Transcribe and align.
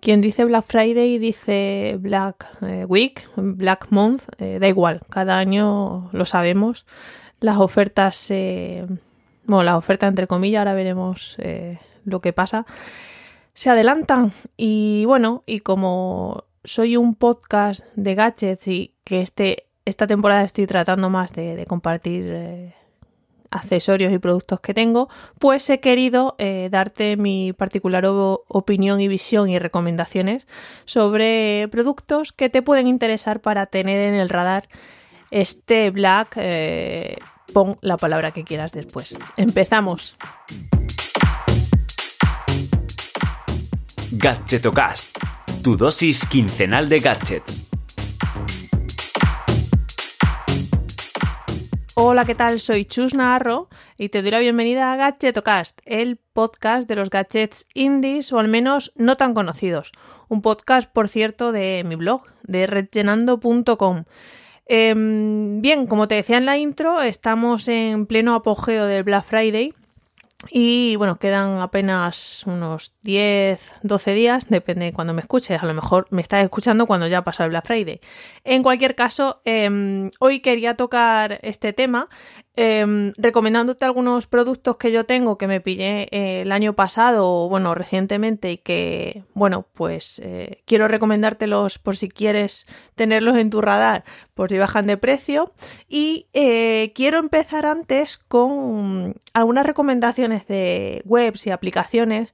Quien 0.00 0.20
dice 0.20 0.44
Black 0.44 0.64
Friday 0.66 1.18
dice 1.18 1.96
Black 1.98 2.46
eh, 2.62 2.84
Week, 2.86 3.28
Black 3.36 3.88
Month, 3.90 4.24
eh, 4.38 4.58
da 4.60 4.68
igual, 4.68 5.00
cada 5.08 5.38
año 5.38 6.10
lo 6.12 6.26
sabemos. 6.26 6.86
Las 7.40 7.58
ofertas, 7.58 8.32
bueno, 9.44 9.62
las 9.62 9.74
ofertas 9.74 10.08
entre 10.08 10.26
comillas, 10.26 10.60
ahora 10.60 10.72
veremos 10.72 11.36
lo 12.04 12.20
que 12.20 12.32
pasa, 12.32 12.64
se 13.52 13.68
adelantan 13.68 14.32
y 14.56 15.04
bueno, 15.04 15.42
y 15.44 15.60
como 15.60 16.44
soy 16.64 16.96
un 16.96 17.14
podcast 17.14 17.84
de 17.94 18.14
gadgets 18.14 18.68
y 18.68 18.94
que 19.04 19.20
este, 19.20 19.66
esta 19.84 20.06
temporada 20.06 20.42
estoy 20.42 20.66
tratando 20.66 21.10
más 21.10 21.32
de, 21.32 21.64
compartir 21.66 22.74
accesorios 23.50 24.12
y 24.12 24.18
productos 24.18 24.60
que 24.60 24.74
tengo, 24.74 25.08
pues 25.38 25.68
he 25.70 25.80
querido 25.80 26.34
eh, 26.38 26.68
darte 26.70 27.16
mi 27.16 27.52
particular 27.52 28.04
opinión 28.06 29.00
y 29.00 29.08
visión 29.08 29.50
y 29.50 29.58
recomendaciones 29.58 30.46
sobre 30.84 31.68
productos 31.70 32.32
que 32.32 32.48
te 32.48 32.62
pueden 32.62 32.86
interesar 32.86 33.40
para 33.40 33.66
tener 33.66 34.00
en 34.00 34.14
el 34.14 34.28
radar 34.28 34.68
este 35.30 35.90
Black. 35.90 36.34
Eh, 36.36 37.16
pon 37.52 37.78
la 37.80 37.96
palabra 37.96 38.30
que 38.32 38.44
quieras 38.44 38.72
después. 38.72 39.18
Empezamos. 39.36 40.16
Gadgetocast, 44.12 45.18
tu 45.62 45.76
dosis 45.76 46.26
quincenal 46.26 46.88
de 46.88 47.00
gadgets. 47.00 47.65
Hola, 51.98 52.26
¿qué 52.26 52.34
tal? 52.34 52.60
Soy 52.60 52.84
Chus 52.84 53.14
Navarro 53.14 53.70
y 53.96 54.10
te 54.10 54.20
doy 54.20 54.30
la 54.30 54.38
bienvenida 54.38 54.92
a 54.92 54.96
Gadgetocast, 54.96 55.80
el 55.86 56.18
podcast 56.18 56.86
de 56.86 56.94
los 56.94 57.08
gadgets 57.08 57.66
indies 57.72 58.34
o 58.34 58.38
al 58.38 58.48
menos 58.48 58.92
no 58.96 59.16
tan 59.16 59.32
conocidos. 59.32 59.92
Un 60.28 60.42
podcast, 60.42 60.92
por 60.92 61.08
cierto, 61.08 61.52
de 61.52 61.84
mi 61.86 61.94
blog, 61.94 62.24
de 62.42 62.66
redgenando.com. 62.66 64.04
Em, 64.66 65.62
bien, 65.62 65.86
como 65.86 66.06
te 66.06 66.16
decía 66.16 66.36
en 66.36 66.44
la 66.44 66.58
intro, 66.58 67.00
estamos 67.00 67.66
en 67.66 68.04
pleno 68.04 68.34
apogeo 68.34 68.84
del 68.84 69.02
Black 69.02 69.24
Friday 69.24 69.72
y 70.50 70.96
bueno, 70.96 71.18
quedan 71.18 71.60
apenas 71.60 72.42
unos 72.46 72.94
10, 73.02 73.72
12 73.82 74.14
días, 74.14 74.46
depende 74.48 74.84
de 74.84 74.92
cuando 74.92 75.14
me 75.14 75.22
escuches. 75.22 75.62
A 75.62 75.66
lo 75.66 75.72
mejor 75.72 76.06
me 76.10 76.20
estás 76.20 76.44
escuchando 76.44 76.86
cuando 76.86 77.06
ya 77.06 77.18
ha 77.18 77.24
pasado 77.24 77.46
el 77.46 77.50
Black 77.50 77.66
Friday. 77.66 78.00
En 78.44 78.62
cualquier 78.62 78.94
caso, 78.94 79.40
em, 79.46 80.10
hoy 80.20 80.40
quería 80.40 80.74
tocar 80.76 81.38
este 81.42 81.72
tema 81.72 82.08
Em, 82.58 83.12
recomendándote 83.18 83.84
algunos 83.84 84.26
productos 84.26 84.78
que 84.78 84.90
yo 84.90 85.04
tengo 85.04 85.36
que 85.36 85.46
me 85.46 85.60
pillé 85.60 86.08
eh, 86.10 86.40
el 86.40 86.52
año 86.52 86.74
pasado 86.74 87.30
o 87.30 87.50
bueno 87.50 87.74
recientemente 87.74 88.50
y 88.50 88.56
que 88.56 89.24
bueno 89.34 89.66
pues 89.74 90.22
eh, 90.24 90.62
quiero 90.64 90.88
recomendártelos 90.88 91.78
por 91.78 91.98
si 91.98 92.08
quieres 92.08 92.66
tenerlos 92.94 93.36
en 93.36 93.50
tu 93.50 93.60
radar 93.60 94.04
por 94.32 94.48
si 94.48 94.56
bajan 94.56 94.86
de 94.86 94.96
precio. 94.96 95.52
Y 95.86 96.28
eh, 96.32 96.92
quiero 96.94 97.18
empezar 97.18 97.66
antes 97.66 98.16
con 98.16 99.16
algunas 99.34 99.66
recomendaciones 99.66 100.46
de 100.46 101.02
webs 101.04 101.46
y 101.46 101.50
aplicaciones 101.50 102.32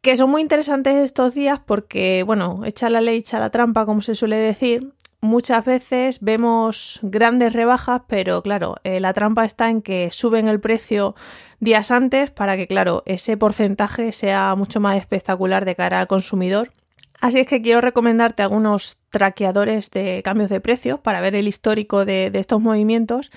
que 0.00 0.16
son 0.16 0.30
muy 0.30 0.42
interesantes 0.42 0.94
estos 0.94 1.34
días 1.34 1.58
porque 1.58 2.22
bueno 2.24 2.62
echa 2.64 2.88
la 2.88 3.00
ley 3.00 3.18
echa 3.18 3.40
la 3.40 3.50
trampa 3.50 3.84
como 3.84 4.00
se 4.00 4.14
suele 4.14 4.36
decir 4.36 4.94
muchas 5.20 5.64
veces 5.64 6.18
vemos 6.20 7.00
grandes 7.02 7.52
rebajas, 7.52 8.02
pero 8.06 8.42
claro, 8.42 8.76
eh, 8.84 9.00
la 9.00 9.12
trampa 9.12 9.44
está 9.44 9.70
en 9.70 9.82
que 9.82 10.10
suben 10.12 10.48
el 10.48 10.60
precio 10.60 11.14
días 11.60 11.90
antes 11.90 12.30
para 12.30 12.56
que, 12.56 12.66
claro, 12.66 13.02
ese 13.06 13.36
porcentaje 13.36 14.12
sea 14.12 14.54
mucho 14.54 14.80
más 14.80 14.96
espectacular 14.96 15.64
de 15.64 15.76
cara 15.76 16.00
al 16.00 16.06
consumidor. 16.06 16.72
Así 17.20 17.38
es 17.38 17.46
que 17.46 17.60
quiero 17.60 17.82
recomendarte 17.82 18.42
algunos 18.42 18.98
traqueadores 19.10 19.90
de 19.90 20.22
cambios 20.24 20.48
de 20.48 20.60
precio 20.60 21.02
para 21.02 21.20
ver 21.20 21.34
el 21.34 21.48
histórico 21.48 22.06
de, 22.06 22.30
estos 22.32 22.62
movimientos, 22.62 23.30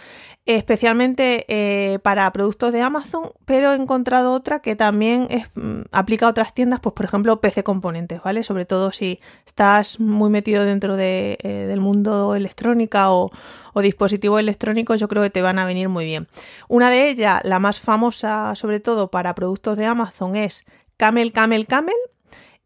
especialmente 0.46 1.46
eh, 1.50 2.00
para 2.00 2.32
productos 2.32 2.72
de 2.72 2.82
Amazon, 2.82 3.32
pero 3.44 3.74
he 3.74 3.76
encontrado 3.76 4.32
otra 4.32 4.62
que 4.62 4.78
también 4.78 5.28
mm, 5.56 5.82
aplica 5.92 6.28
a 6.28 6.30
otras 6.30 6.54
tiendas, 6.54 6.80
pues 6.80 6.94
por 6.94 7.06
ejemplo 7.06 7.42
PC 7.42 7.64
Componentes, 7.64 8.22
¿vale? 8.24 8.44
Sobre 8.44 8.66
todo 8.66 8.92
si 8.92 9.20
estás 9.46 10.00
muy 10.00 10.30
metido 10.30 10.64
dentro 10.64 10.96
de, 10.96 11.38
eh, 11.44 11.66
del 11.68 11.82
mundo 11.82 12.36
electrónica 12.36 13.12
o, 13.12 13.32
o 13.74 13.82
dispositivos 13.82 14.40
electrónicos, 14.40 14.98
yo 14.98 15.10
creo 15.10 15.24
que 15.24 15.30
te 15.30 15.42
van 15.42 15.60
a 15.60 15.66
venir 15.66 15.90
muy 15.90 16.06
bien. 16.06 16.30
Una 16.70 16.90
de 16.90 17.10
ellas, 17.10 17.42
la 17.44 17.60
más 17.60 17.82
famosa 17.82 18.56
sobre 18.56 18.80
todo 18.80 19.12
para 19.12 19.36
productos 19.36 19.76
de 19.76 19.86
Amazon, 19.86 20.38
es 20.38 20.64
Camel 20.96 21.34
Camel 21.34 21.68
Camel, 21.68 21.96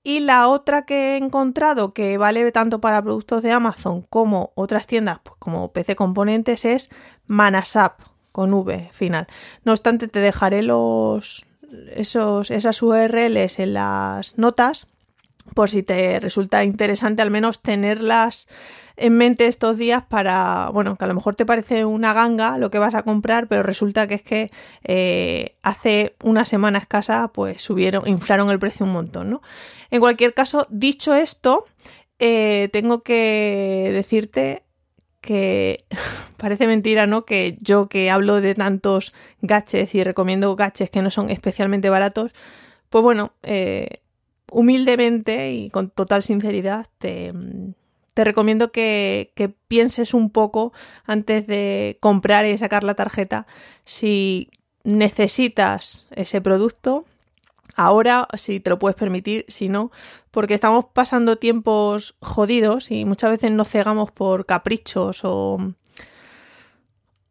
y 0.07 0.21
la 0.21 0.47
otra 0.47 0.85
que 0.85 0.95
he 0.95 1.17
encontrado 1.17 1.93
que 1.93 2.17
vale 2.17 2.49
tanto 2.53 2.79
para 2.79 3.01
productos 3.01 3.43
de 3.43 3.51
Amazon 3.51 4.03
como 4.03 4.53
otras 4.55 4.87
tiendas, 4.87 5.19
pues 5.21 5.35
como 5.37 5.73
PC 5.73 5.97
Componentes, 5.97 6.63
es 6.63 6.89
Manasap 7.25 7.99
con 8.31 8.53
V 8.53 8.87
final. 8.93 9.27
No 9.65 9.73
obstante, 9.73 10.07
te 10.07 10.19
dejaré 10.19 10.61
los 10.61 11.45
esos, 11.93 12.51
esas 12.51 12.81
URLs 12.81 13.59
en 13.59 13.73
las 13.73 14.37
notas 14.37 14.87
por 15.53 15.69
si 15.69 15.83
te 15.83 16.19
resulta 16.19 16.63
interesante 16.63 17.21
al 17.21 17.31
menos 17.31 17.61
tenerlas 17.61 18.47
en 18.97 19.15
mente 19.15 19.45
estos 19.45 19.77
días 19.77 20.03
para, 20.03 20.69
bueno, 20.73 20.97
que 20.97 21.05
a 21.05 21.07
lo 21.07 21.13
mejor 21.13 21.35
te 21.35 21.45
parece 21.45 21.85
una 21.85 22.13
ganga 22.13 22.57
lo 22.57 22.71
que 22.71 22.79
vas 22.79 22.95
a 22.95 23.03
comprar, 23.03 23.47
pero 23.47 23.61
resulta 23.61 24.07
que 24.07 24.15
es 24.15 24.23
que 24.23 24.51
eh, 24.83 25.55
hace 25.61 26.15
una 26.23 26.45
semana 26.45 26.79
escasa 26.79 27.27
pues 27.29 27.61
subieron, 27.61 28.07
inflaron 28.07 28.49
el 28.49 28.59
precio 28.59 28.85
un 28.85 28.91
montón, 28.91 29.29
¿no? 29.29 29.41
En 29.91 29.99
cualquier 29.99 30.33
caso, 30.33 30.65
dicho 30.69 31.13
esto, 31.13 31.65
eh, 32.19 32.69
tengo 32.73 33.03
que 33.03 33.91
decirte 33.93 34.63
que 35.21 35.85
parece 36.37 36.65
mentira, 36.65 37.05
¿no? 37.05 37.23
Que 37.23 37.55
yo 37.61 37.89
que 37.89 38.09
hablo 38.09 38.41
de 38.41 38.55
tantos 38.55 39.13
gaches 39.41 39.93
y 39.93 40.03
recomiendo 40.03 40.55
gaches 40.55 40.89
que 40.89 41.03
no 41.03 41.11
son 41.11 41.29
especialmente 41.29 41.89
baratos, 41.89 42.31
pues 42.89 43.03
bueno, 43.03 43.33
eh, 43.43 44.01
humildemente 44.51 45.51
y 45.51 45.69
con 45.69 45.89
total 45.89 46.23
sinceridad 46.23 46.87
te, 46.99 47.33
te 48.17 48.23
recomiendo 48.23 48.71
que, 48.71 49.31
pienses 49.67 50.15
un 50.15 50.31
poco 50.31 50.73
antes 51.05 51.45
de 51.45 51.97
comprar 51.99 52.47
y 52.47 52.57
sacar 52.57 52.83
la 52.83 52.95
tarjeta 52.95 53.45
si 53.85 54.49
necesitas 54.83 56.07
ese 56.09 56.41
producto. 56.41 57.05
Ahora, 57.75 58.27
si 58.33 58.59
te 58.59 58.71
lo 58.71 58.79
puedes 58.79 58.95
permitir, 58.95 59.45
si 59.49 59.69
no, 59.69 59.91
porque 60.31 60.55
estamos 60.55 60.85
pasando 60.91 61.37
tiempos 61.37 62.15
jodidos 62.19 62.89
y 62.89 63.05
muchas 63.05 63.29
veces 63.29 63.51
nos 63.51 63.69
cegamos 63.69 64.09
por 64.09 64.47
caprichos 64.47 65.19
o, 65.23 65.59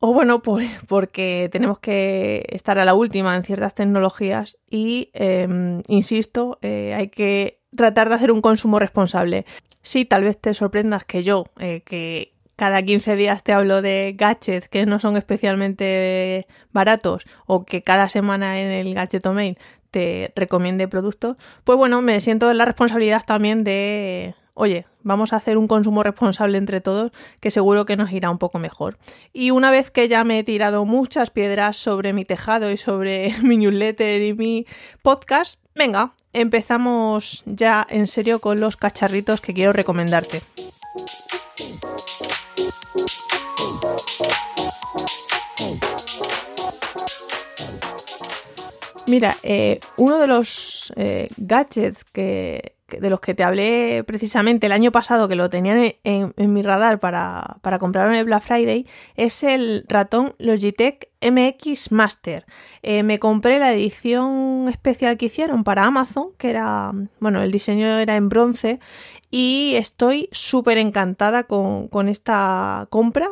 o 0.08 0.12
bueno, 0.12 0.40
pues 0.40 0.70
porque 0.86 1.48
tenemos 1.50 1.80
que 1.80 2.46
estar 2.50 2.78
a 2.78 2.84
la 2.84 2.94
última 2.94 3.34
en 3.34 3.42
ciertas 3.42 3.74
tecnologías 3.74 4.56
y, 4.70 5.10
em, 5.14 5.82
insisto, 5.88 6.60
eh, 6.62 6.94
hay 6.94 7.08
que 7.08 7.58
tratar 7.74 8.08
de 8.08 8.14
hacer 8.14 8.30
un 8.30 8.40
consumo 8.40 8.78
responsable. 8.78 9.46
Sí, 9.82 10.04
tal 10.04 10.22
vez 10.22 10.40
te 10.40 10.54
sorprendas 10.54 11.04
que 11.04 11.24
yo, 11.24 11.46
eh, 11.58 11.80
que 11.80 12.34
cada 12.54 12.82
15 12.82 13.16
días 13.16 13.42
te 13.42 13.52
hablo 13.52 13.82
de 13.82 14.14
gadgets 14.16 14.68
que 14.68 14.86
no 14.86 15.00
son 15.00 15.16
especialmente 15.16 16.46
baratos 16.70 17.26
o 17.46 17.64
que 17.64 17.82
cada 17.82 18.08
semana 18.08 18.60
en 18.60 18.70
el 18.70 18.94
Mail 19.34 19.58
te 19.90 20.32
recomiende 20.36 20.86
productos, 20.86 21.36
pues 21.64 21.76
bueno, 21.76 22.00
me 22.00 22.20
siento 22.20 22.48
en 22.48 22.58
la 22.58 22.64
responsabilidad 22.64 23.24
también 23.26 23.64
de, 23.64 24.36
oye, 24.56 24.86
vamos 25.02 25.32
a 25.32 25.36
hacer 25.36 25.58
un 25.58 25.68
consumo 25.68 26.02
responsable 26.02 26.56
entre 26.56 26.80
todos 26.80 27.12
que 27.40 27.50
seguro 27.50 27.84
que 27.84 27.96
nos 27.96 28.10
irá 28.10 28.30
un 28.30 28.38
poco 28.38 28.58
mejor. 28.58 28.98
Y 29.32 29.50
una 29.50 29.70
vez 29.70 29.90
que 29.90 30.08
ya 30.08 30.24
me 30.24 30.38
he 30.38 30.44
tirado 30.44 30.84
muchas 30.86 31.30
piedras 31.30 31.76
sobre 31.76 32.14
mi 32.14 32.24
tejado 32.24 32.72
y 32.72 32.78
sobre 32.78 33.36
mi 33.42 33.58
newsletter 33.58 34.22
y 34.22 34.32
mi 34.32 34.66
podcast, 35.02 35.60
venga, 35.74 36.14
empezamos 36.32 37.44
ya 37.46 37.86
en 37.88 38.06
serio 38.06 38.40
con 38.40 38.58
los 38.58 38.76
cacharritos 38.76 39.42
que 39.42 39.52
quiero 39.52 39.74
recomendarte. 39.74 40.42
Mira, 49.06 49.36
eh, 49.42 49.80
uno 49.98 50.18
de 50.18 50.26
los 50.26 50.92
eh, 50.96 51.28
gadgets 51.36 52.04
que, 52.04 52.75
de 52.88 53.10
los 53.10 53.20
que 53.20 53.34
te 53.34 53.42
hablé 53.42 54.04
precisamente 54.06 54.66
el 54.66 54.72
año 54.72 54.92
pasado, 54.92 55.26
que 55.28 55.34
lo 55.34 55.48
tenían 55.48 55.94
en, 56.04 56.52
mi 56.52 56.62
radar 56.62 57.00
para, 57.00 57.58
para 57.60 57.78
en 57.82 58.14
el 58.14 58.24
Black 58.24 58.42
Friday, 58.42 58.86
es 59.16 59.42
el 59.42 59.84
ratón 59.88 60.34
Logitech 60.38 61.10
MX 61.20 61.90
Master. 61.90 62.46
Eh, 62.82 63.02
me 63.02 63.18
compré 63.18 63.58
la 63.58 63.72
edición 63.72 64.68
especial 64.68 65.16
que 65.16 65.26
hicieron 65.26 65.64
para 65.64 65.84
Amazon, 65.84 66.28
que 66.38 66.50
era, 66.50 66.92
bueno, 67.18 67.42
el 67.42 67.50
diseño 67.50 67.98
era 67.98 68.14
en 68.16 68.28
bronce, 68.28 68.78
y 69.30 69.74
estoy 69.76 70.28
súper 70.30 70.78
encantada 70.78 71.44
con, 71.44 72.08
esta 72.08 72.86
compra 72.90 73.30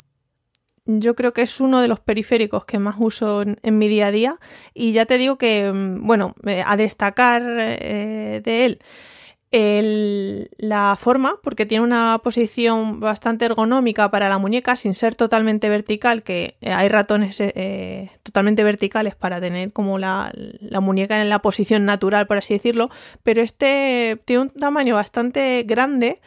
yo 0.86 1.14
creo 1.14 1.32
que 1.32 1.40
es 1.40 1.60
uno 1.60 1.80
de 1.80 1.88
los 1.88 2.00
periféricos 2.00 2.66
que 2.66 2.78
más 2.78 2.96
uso 2.98 3.42
en, 3.42 3.78
mi 3.78 3.88
día 3.88 4.08
a 4.08 4.10
día 4.10 4.38
y 4.74 4.92
ya 4.92 5.06
te 5.06 5.16
digo 5.16 5.38
que, 5.38 5.72
mm, 5.72 6.06
bueno, 6.06 6.34
a 6.66 6.76
destacar 6.76 7.42
eh, 7.58 8.42
de 8.44 8.64
él 8.66 8.80
la 9.56 10.96
forma, 10.98 11.38
porque 11.42 11.64
tiene 11.64 11.84
una 11.84 12.18
posición 12.24 12.98
bastante 12.98 13.44
ergonómica 13.44 14.10
para 14.10 14.28
la 14.28 14.38
muñeca, 14.38 14.74
sin 14.74 14.94
ser 14.94 15.14
totalmente 15.14 15.68
vertical, 15.68 16.24
que 16.24 16.56
hay 16.62 16.88
ratones 16.88 17.40
eh, 17.40 18.10
totalmente 18.24 18.64
verticales 18.64 19.14
para 19.14 19.40
tener 19.40 19.72
como 19.72 19.98
la, 19.98 20.32
muñeca 20.80 21.22
en 21.22 21.28
la 21.28 21.40
posición 21.40 21.84
natural, 21.84 22.26
por 22.26 22.38
así 22.38 22.54
decirlo, 22.54 22.90
pero 23.22 23.42
este 23.42 24.20
tiene 24.24 24.42
un 24.42 24.50
tamaño 24.50 24.96
bastante 24.96 25.62
grande 25.64 26.20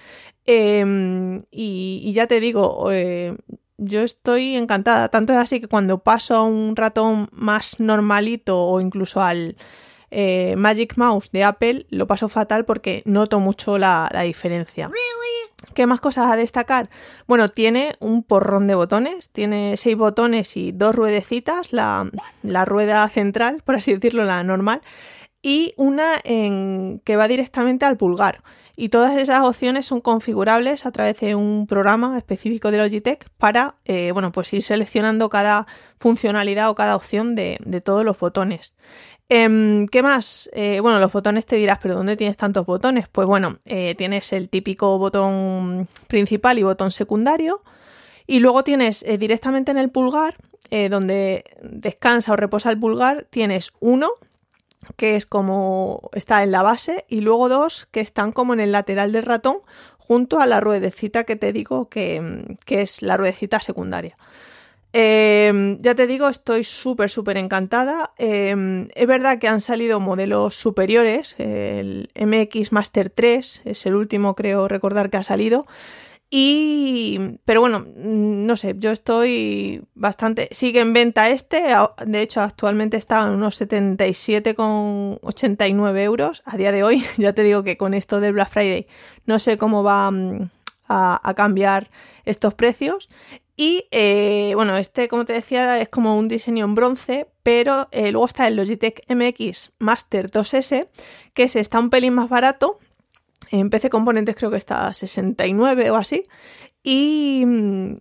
em, 0.46 1.42
y, 1.52 2.14
ya 2.14 2.28
te 2.28 2.40
digo, 2.40 2.92
eh, 2.94 3.36
yo 3.78 4.04
estoy 4.04 4.56
encantada. 4.56 5.10
Tanto 5.10 5.34
es 5.34 5.40
así 5.40 5.60
que 5.60 5.68
cuando 5.68 6.00
paso 6.00 6.36
a 6.36 6.44
un 6.44 6.76
ratón 6.76 7.28
más 7.34 7.80
normalito 7.80 8.58
o 8.60 8.80
incluso 8.80 9.22
al 9.22 9.58
eh, 10.12 10.56
Magic 10.58 10.96
Mouse 10.98 11.32
de 11.32 11.44
Apple 11.44 11.86
lo 11.90 12.08
paso 12.08 12.30
fatal 12.30 12.66
porque 12.66 13.02
noto 13.06 13.40
mucho 13.40 13.78
la, 13.78 14.10
diferencia. 14.24 14.90
¿Qué 15.74 15.88
más 15.88 16.00
cosas 16.00 16.32
a 16.32 16.36
destacar? 16.36 16.90
Bueno, 17.28 17.50
tiene 17.50 17.96
un 18.00 18.24
porrón 18.24 18.68
de 18.68 18.76
botones, 18.76 19.30
tiene 19.30 19.76
seis 19.78 19.98
botones 19.98 20.56
y 20.56 20.72
dos 20.72 20.96
ruedecitas, 20.96 21.74
la, 21.74 22.10
rueda 22.66 23.08
central, 23.10 23.62
por 23.64 23.76
así 23.76 23.94
decirlo, 23.94 24.24
la 24.24 24.44
normal, 24.44 24.82
y 25.42 25.74
una 25.78 26.14
en, 26.24 27.02
que 27.04 27.16
va 27.16 27.28
directamente 27.28 27.86
al 27.86 27.98
pulgar. 27.98 28.44
Y 28.76 28.90
todas 28.90 29.18
esas 29.18 29.42
opciones 29.44 29.88
son 29.88 30.02
configurables 30.02 30.86
a 30.86 30.92
través 30.92 31.20
de 31.20 31.36
un 31.36 31.66
programa 31.68 32.18
específico 32.18 32.70
de 32.70 32.78
Logitech 32.78 33.28
para 33.38 33.76
eh, 33.86 34.12
bueno, 34.12 34.32
pues 34.32 34.54
ir 34.54 34.62
seleccionando 34.62 35.30
cada 35.30 35.66
funcionalidad 36.00 36.70
o 36.70 36.76
cada 36.76 36.96
opción 36.96 37.34
de, 37.34 37.58
de 37.66 37.82
todos 37.82 38.06
los 38.06 38.20
botones. 38.20 38.76
Em, 39.30 39.88
¿Qué 39.88 40.02
más? 40.02 40.50
Eh, 40.54 40.80
bueno, 40.80 41.00
los 41.00 41.12
botones 41.12 41.46
te 41.46 41.58
dirás, 41.58 41.80
pero 41.82 41.96
¿dónde 41.96 42.16
tienes 42.16 42.38
tantos 42.38 42.66
botones? 42.66 43.10
Pues 43.10 43.28
bueno, 43.28 43.60
eh, 43.66 43.94
tienes 43.96 44.32
el 44.32 44.50
típico 44.50 44.98
botón 44.98 45.90
principal 46.08 46.58
y 46.60 46.64
botón 46.64 46.92
secundario. 46.92 47.62
Y 48.26 48.40
luego 48.40 48.64
tienes 48.64 49.04
eh, 49.04 49.18
directamente 49.18 49.72
en 49.72 49.78
el 49.78 49.90
pulgar, 49.90 50.36
donde 50.90 51.46
descansa 51.62 52.34
o 52.34 52.36
reposa 52.36 52.70
el 52.70 52.78
pulgar, 52.78 53.26
tienes 53.30 53.72
uno, 53.80 54.10
que 54.98 55.16
es 55.16 55.26
como 55.26 56.10
está 56.12 56.44
en 56.44 56.52
la 56.52 56.62
base, 56.62 57.06
y 57.08 57.22
luego 57.22 57.48
dos, 57.48 57.86
que 57.86 58.02
están 58.02 58.34
como 58.34 58.54
en 58.54 58.60
el 58.60 58.74
lateral 58.74 59.14
del 59.14 59.24
ratón, 59.24 59.60
junto 59.98 60.42
a 60.42 60.46
la 60.46 60.60
ruedecita 60.60 61.24
que 61.24 61.38
te 61.38 61.54
digo 61.54 61.88
que, 61.88 62.58
que 62.66 62.82
es 62.82 63.02
la 63.02 63.16
ruedecita 63.16 63.62
secundaria. 63.62 64.16
Em, 64.94 65.80
ya 65.82 65.96
te 65.96 66.08
digo, 66.08 66.30
estoy 66.30 66.64
súper, 66.64 67.10
súper 67.10 67.38
encantada. 67.38 68.14
Em, 68.18 68.88
es 68.96 69.08
verdad 69.08 69.40
que 69.40 69.48
han 69.48 69.62
salido 69.62 70.00
modelos 70.00 70.56
superiores. 70.56 71.36
El 71.40 72.10
MX 72.16 72.72
Master 72.72 73.10
3 73.10 73.64
es 73.66 73.86
el 73.86 73.96
último, 73.96 74.36
creo 74.36 74.68
recordar 74.68 75.10
que 75.10 75.18
ha 75.18 75.24
salido. 75.24 75.66
Y, 76.30 77.40
pero 77.46 77.62
bueno, 77.62 77.86
no 77.96 78.58
sé, 78.58 78.76
yo 78.78 78.92
estoy 78.92 79.82
bastante. 79.96 80.50
Sigue 80.52 80.82
en 80.82 80.92
venta 80.94 81.30
este. 81.30 81.64
De 82.06 82.22
hecho, 82.22 82.42
actualmente 82.42 82.98
está 82.98 83.24
en 83.24 83.30
unos 83.30 83.60
77,89 83.62 86.00
euros 86.02 86.44
a 86.46 86.58
día 86.58 86.72
de 86.72 86.84
hoy. 86.84 87.04
Ya 87.18 87.34
te 87.34 87.44
digo 87.44 87.64
que 87.64 87.78
con 87.78 87.94
esto 87.94 88.20
del 88.20 88.34
Black 88.34 88.50
Friday 88.50 88.88
no 89.26 89.40
sé 89.40 89.58
cómo 89.58 89.84
va 89.84 90.12
mm, 90.12 90.50
a 90.90 91.34
cambiar 91.36 91.90
estos 92.26 92.54
precios. 92.54 93.10
Y 93.60 93.88
eh, 93.90 94.52
bueno, 94.54 94.78
este, 94.78 95.08
como 95.08 95.26
te 95.26 95.34
decía, 95.34 95.82
es 95.82 95.90
como 95.90 96.16
un 96.16 96.28
diseño 96.28 96.64
en 96.64 96.76
bronce, 96.76 97.28
pero 97.42 97.88
eh, 97.92 98.12
luego 98.12 98.28
está 98.28 98.48
el 98.48 98.56
Logitech 98.56 99.02
MX 99.10 99.74
Master 99.80 100.30
2S, 100.30 100.88
que 101.34 101.44
es, 101.44 101.56
está 101.56 101.80
un 101.80 101.90
pelín 101.90 102.14
más 102.14 102.30
barato. 102.30 102.80
En 103.50 103.72
PC 103.72 103.90
Componentes 103.90 104.36
creo 104.36 104.52
que 104.52 104.58
está 104.58 104.88
a 104.88 104.94
69 104.94 105.90
o 105.90 105.96
así. 105.96 106.24
Y, 106.84 107.44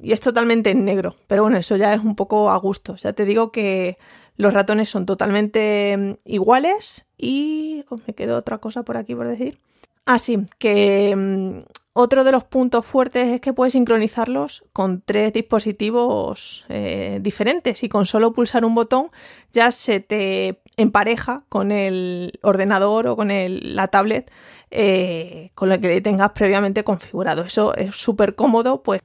es 0.02 0.20
totalmente 0.20 0.70
en 0.70 0.84
negro. 0.84 1.16
Pero 1.26 1.42
bueno, 1.42 1.56
eso 1.56 1.76
ya 1.76 1.94
es 1.94 2.00
un 2.00 2.16
poco 2.16 2.50
a 2.50 2.56
gusto. 2.58 2.96
Ya 2.96 3.14
te 3.14 3.24
digo 3.24 3.50
que 3.50 3.96
los 4.36 4.52
ratones 4.52 4.90
son 4.90 5.06
totalmente 5.06 5.96
mm, 5.96 6.12
iguales. 6.26 7.06
Y 7.16 7.82
oh, 7.88 7.98
me 8.06 8.14
quedó 8.14 8.36
otra 8.36 8.58
cosa 8.58 8.82
por 8.82 8.98
aquí 8.98 9.14
por 9.14 9.26
decir. 9.26 9.58
Ah, 10.04 10.18
sí, 10.18 10.38
que 10.58 11.14
mm, 11.16 11.60
otro 11.98 12.24
de 12.24 12.32
los 12.32 12.44
puntos 12.44 12.84
fuertes 12.84 13.28
es 13.28 13.40
que 13.40 13.54
puedes 13.54 13.72
sincronizarlos 13.72 14.64
con 14.74 15.00
tres 15.00 15.32
dispositivos 15.32 16.66
eh, 16.68 17.20
diferentes 17.22 17.82
y 17.82 17.88
con 17.88 18.04
solo 18.04 18.34
pulsar 18.34 18.66
un 18.66 18.74
botón 18.74 19.10
ya 19.50 19.72
se 19.72 20.00
te 20.00 20.60
empareja 20.76 21.44
con 21.48 21.72
el 21.72 22.38
ordenador 22.42 23.06
o 23.06 23.16
con 23.16 23.30
la 23.30 23.88
tablet 23.88 24.30
eh, 24.70 25.52
con 25.54 25.70
la 25.70 25.78
que 25.78 26.02
tengas 26.02 26.32
previamente 26.32 26.84
configurado. 26.84 27.42
Eso 27.42 27.74
es 27.74 27.96
súper 27.96 28.34
cómodo, 28.34 28.82
pues 28.82 29.00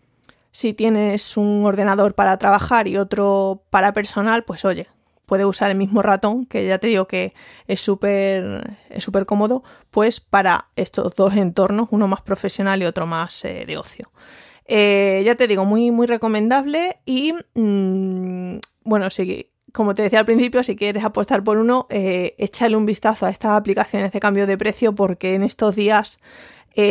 si 0.51 0.73
tienes 0.73 1.37
un 1.37 1.63
ordenador 1.65 2.13
para 2.13 2.37
trabajar 2.37 2.89
y 2.89 2.97
otro 2.97 3.63
para 3.69 3.93
personal, 3.93 4.43
pues 4.43 4.65
oye, 4.65 4.87
puede 5.31 5.45
usar 5.45 5.71
el 5.71 5.77
mismo 5.77 6.01
ratón, 6.01 6.45
que 6.45 6.67
ya 6.67 6.77
te 6.77 6.87
digo 6.87 7.07
que 7.07 7.33
es 7.65 7.79
súper 7.79 8.75
es 8.89 9.01
súper 9.01 9.25
cómodo, 9.25 9.63
pues 9.89 10.19
para 10.19 10.67
estos 10.75 11.15
dos 11.15 11.37
entornos, 11.37 11.87
uno 11.91 12.05
más 12.09 12.19
profesional 12.19 12.83
y 12.83 12.85
otro 12.85 13.07
más 13.07 13.45
eh, 13.45 13.63
de 13.65 13.77
ocio. 13.77 14.11
Eh, 14.65 15.21
ya 15.25 15.35
te 15.35 15.47
digo, 15.47 15.63
muy, 15.63 15.89
muy 15.89 16.05
recomendable 16.05 16.97
y 17.05 17.33
mm, 17.53 18.57
bueno, 18.83 19.09
si, 19.09 19.49
como 19.71 19.95
te 19.95 20.01
decía 20.01 20.19
al 20.19 20.25
principio, 20.25 20.63
si 20.63 20.75
quieres 20.75 21.05
apostar 21.05 21.45
por 21.45 21.57
uno, 21.57 21.87
eh, 21.89 22.35
échale 22.37 22.75
un 22.75 22.85
vistazo 22.85 23.25
a 23.25 23.29
estas 23.29 23.51
aplicaciones 23.51 24.11
de 24.11 24.19
cambio 24.19 24.45
de 24.47 24.57
precio 24.57 24.93
porque 24.95 25.33
en 25.35 25.43
estos 25.43 25.77
días 25.77 26.19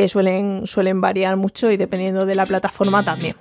suelen, 0.08 0.62
suelen 0.66 1.02
variar 1.02 1.36
mucho 1.36 1.70
y 1.70 1.76
dependiendo 1.76 2.24
de 2.24 2.36
la 2.36 2.46
plataforma 2.46 3.04
también. 3.04 3.36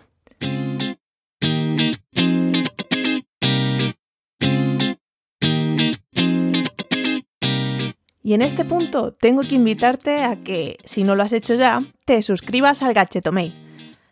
Y 8.29 8.35
en 8.35 8.43
este 8.43 8.63
punto 8.63 9.11
tengo 9.11 9.41
que 9.41 9.55
invitarte 9.55 10.21
a 10.21 10.35
que, 10.35 10.77
si 10.85 11.03
no 11.03 11.15
lo 11.15 11.23
has 11.23 11.33
hecho 11.33 11.55
ya, 11.55 11.81
te 12.05 12.21
suscribas 12.21 12.83
al 12.83 12.93
Gacheto 12.93 13.31
Mail. 13.31 13.55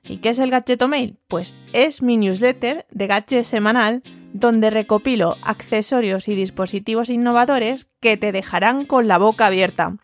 ¿Y 0.03 0.17
qué 0.17 0.29
es 0.29 0.39
el 0.39 0.49
Gacheto 0.49 0.87
Mail? 0.87 1.19
Pues 1.27 1.55
es 1.71 2.01
mi 2.01 2.17
newsletter 2.17 2.87
de 2.89 3.05
Gadget 3.05 3.43
semanal 3.43 4.01
donde 4.33 4.71
recopilo 4.71 5.35
accesorios 5.43 6.29
y 6.29 6.33
dispositivos 6.33 7.11
innovadores 7.11 7.89
que 7.99 8.17
te 8.17 8.31
dejarán 8.31 8.85
con 8.85 9.07
la 9.07 9.19
boca 9.19 9.45
abierta. 9.45 9.97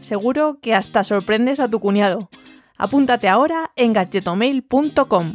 Seguro 0.00 0.58
que 0.60 0.74
hasta 0.74 1.04
sorprendes 1.04 1.60
a 1.60 1.68
tu 1.68 1.78
cuñado. 1.78 2.28
Apúntate 2.76 3.28
ahora 3.28 3.70
en 3.76 3.92
gadgetomail.com. 3.92 5.32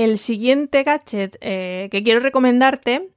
El 0.00 0.16
siguiente 0.16 0.82
gadget 0.82 1.36
eh, 1.42 1.88
que 1.90 2.02
quiero 2.02 2.20
recomendarte 2.20 3.10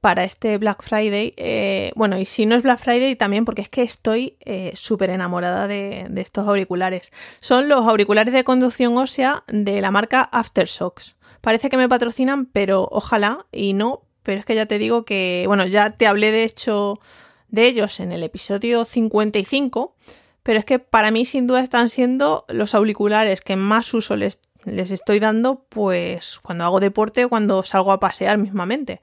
para 0.00 0.22
este 0.22 0.56
Black 0.56 0.84
Friday, 0.84 1.34
eh, 1.36 1.90
bueno, 1.96 2.16
y 2.16 2.26
si 2.26 2.46
no 2.46 2.54
es 2.54 2.62
Black 2.62 2.78
Friday 2.78 3.16
también 3.16 3.44
porque 3.44 3.62
es 3.62 3.68
que 3.68 3.82
estoy 3.82 4.36
eh, 4.44 4.70
súper 4.76 5.10
enamorada 5.10 5.66
de, 5.66 6.08
estos 6.18 6.46
auriculares. 6.46 7.10
Son 7.40 7.68
los 7.68 7.88
auriculares 7.88 8.32
de 8.32 8.44
conducción 8.44 8.96
ósea 8.96 9.42
de 9.48 9.80
la 9.80 9.90
marca 9.90 10.20
Aftershocks. 10.30 11.16
Parece 11.40 11.68
que 11.68 11.76
me 11.76 11.88
patrocinan, 11.88 12.46
pero 12.46 12.88
ojalá 12.92 13.46
y 13.50 13.72
no, 13.72 14.02
pero 14.22 14.38
es 14.38 14.44
que 14.44 14.54
ya 14.54 14.66
te 14.66 14.78
digo 14.78 15.04
que, 15.04 15.42
bueno, 15.48 15.66
ya 15.66 15.90
te 15.90 16.06
hablé 16.06 16.30
de 16.30 16.44
hecho 16.44 17.00
de 17.48 17.66
ellos 17.66 17.98
en 17.98 18.12
el 18.12 18.22
episodio 18.22 18.84
55, 18.84 19.96
pero 20.44 20.60
es 20.60 20.64
que 20.64 20.78
para 20.78 21.10
mí 21.10 21.24
sin 21.24 21.48
duda 21.48 21.60
están 21.62 21.88
siendo 21.88 22.44
los 22.46 22.76
auriculares 22.76 23.40
que 23.40 23.56
más 23.56 23.92
uso 23.92 24.14
les 24.14 24.38
les 24.64 24.90
estoy 24.90 25.20
dando 25.20 25.64
pues 25.68 26.38
cuando 26.42 26.64
hago 26.64 26.80
deporte 26.80 27.24
o 27.24 27.28
cuando 27.28 27.62
salgo 27.62 27.92
a 27.92 28.00
pasear 28.00 28.38
mismamente. 28.38 29.00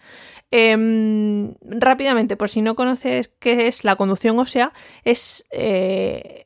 Em, 0.51 1.55
rápidamente, 1.61 2.37
por 2.37 2.49
si 2.49 2.61
no 2.61 2.75
conoces 2.75 3.29
qué 3.39 3.67
es 3.67 3.83
la 3.83 3.95
conducción 3.95 4.39
ósea, 4.39 4.73
es, 5.03 5.45
eh, 5.51 6.45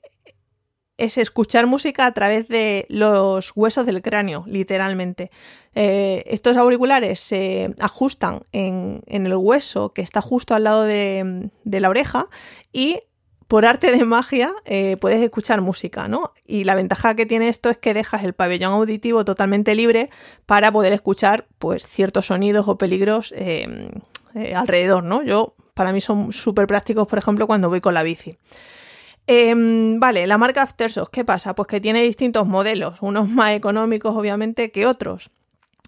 es 0.97 1.17
escuchar 1.17 1.67
música 1.67 2.05
a 2.05 2.13
través 2.13 2.47
de 2.47 2.85
los 2.89 3.51
huesos 3.55 3.85
del 3.85 4.01
cráneo, 4.01 4.43
literalmente. 4.47 5.29
Eh, 5.75 6.23
estos 6.27 6.57
auriculares 6.57 7.19
se 7.19 7.73
ajustan 7.79 8.43
en, 8.51 9.01
el 9.07 9.35
hueso 9.35 9.93
que 9.93 10.01
está 10.01 10.21
justo 10.21 10.55
al 10.55 10.63
lado 10.63 10.83
de, 10.83 11.49
de 11.63 11.79
la 11.79 11.89
oreja 11.89 12.27
y 12.73 13.01
por 13.51 13.65
arte 13.65 13.91
de 13.91 14.05
magia 14.05 14.53
eh, 14.63 14.95
puedes 14.95 15.21
escuchar 15.21 15.59
música, 15.59 16.07
¿no? 16.07 16.31
Y 16.47 16.63
la 16.63 16.73
ventaja 16.73 17.15
que 17.15 17.25
tiene 17.25 17.49
esto 17.49 17.69
es 17.69 17.77
que 17.77 17.93
dejas 17.93 18.23
el 18.23 18.31
pabellón 18.31 18.71
auditivo 18.71 19.25
totalmente 19.25 19.75
libre 19.75 20.09
para 20.45 20.71
poder 20.71 20.93
escuchar 20.93 21.49
pues 21.59 21.85
ciertos 21.85 22.27
sonidos 22.27 22.69
o 22.69 22.77
peligros 22.77 23.33
em, 23.35 23.89
eh, 24.35 24.55
alrededor, 24.55 25.03
¿no? 25.03 25.21
Yo, 25.21 25.53
para 25.73 25.91
mí 25.91 25.99
son 25.99 26.31
súper 26.31 26.65
prácticos, 26.65 27.09
por 27.09 27.19
ejemplo, 27.19 27.45
cuando 27.45 27.67
voy 27.67 27.81
con 27.81 27.93
la 27.93 28.03
bici. 28.03 28.37
Em, 29.27 29.99
vale, 29.99 30.27
la 30.27 30.37
marca 30.37 30.61
Aftershocks, 30.61 31.11
¿qué 31.11 31.25
pasa? 31.25 31.53
Pues 31.53 31.67
que 31.67 31.81
tiene 31.81 32.03
distintos 32.03 32.47
modelos, 32.47 33.01
unos 33.01 33.27
más 33.27 33.51
económicos 33.51 34.15
obviamente 34.15 34.71
que 34.71 34.85
otros. 34.85 35.29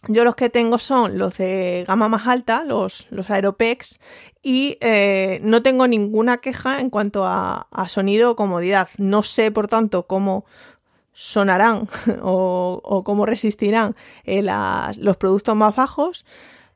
Yo 0.10 0.26
los 0.26 0.36
que 0.36 0.50
tengo 0.50 0.80
son 0.80 1.18
los 1.18 1.38
de 1.38 1.86
gama 1.88 2.10
más 2.10 2.28
alta, 2.28 2.66
los, 2.66 3.08
los 3.10 3.32
Aeropex, 3.32 4.00
y 4.42 4.78
eh, 4.82 5.40
no 5.44 5.64
tengo 5.64 5.88
ninguna 5.88 6.40
queja 6.40 6.82
en 6.82 6.90
cuanto 6.90 7.26
a, 7.26 7.68
sonido 7.88 8.32
o 8.32 8.36
comodidad. 8.36 8.90
No 8.98 9.24
sé, 9.24 9.50
por 9.50 9.70
tanto, 9.70 10.06
cómo 10.06 10.46
sonarán 11.14 11.88
o, 12.22 13.02
cómo 13.06 13.26
resistirán 13.26 13.96
eh, 14.26 14.44
los 14.98 15.16
productos 15.16 15.56
más 15.56 15.74
bajos. 15.76 16.26